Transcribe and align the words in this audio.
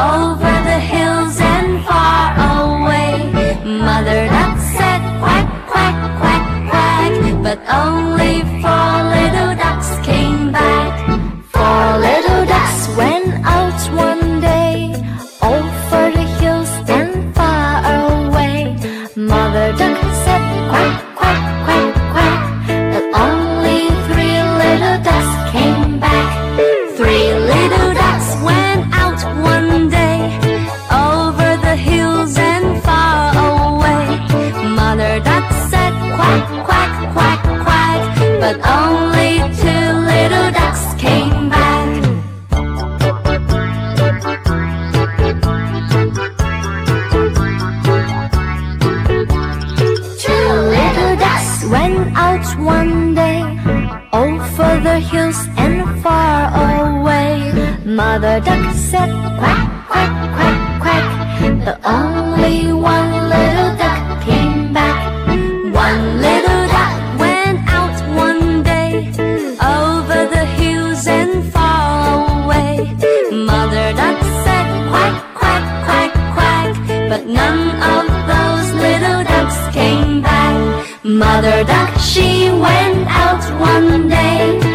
over 0.00 0.54
the 0.70 0.80
hills 0.92 1.36
and 1.40 1.84
far 1.84 2.24
away. 2.56 3.12
Mother 3.88 4.20
duck 4.34 4.58
said 4.74 5.02
quack, 5.20 5.46
quack, 5.70 5.96
quack, 6.20 6.44
quack, 6.70 7.12
but 7.46 7.58
only 7.84 8.34
four 8.62 8.92
little 9.16 9.52
ducks 9.62 9.90
came 10.08 10.52
back. 10.52 10.92
Four 11.54 11.86
little 12.08 12.44
ducks 12.54 12.80
went 13.00 13.30
out 13.56 13.80
one 14.08 14.40
day 14.40 14.94
over 15.42 15.69
went 51.80 52.16
out 52.16 52.46
one 52.58 53.14
day 53.14 53.40
over 54.12 54.70
the 54.86 54.98
hills 55.10 55.40
and 55.56 55.78
far 56.02 56.40
away. 56.84 57.52
Mother 57.84 58.40
duck 58.40 58.74
said 58.90 59.10
quack, 59.38 59.62
quack, 59.88 60.12
quack, 60.36 60.58
quack, 60.82 61.08
one 61.84 62.29
Mother 81.20 81.64
Duck, 81.64 81.98
she 82.00 82.48
went 82.48 83.06
out 83.06 83.44
one 83.60 84.08
day. 84.08 84.69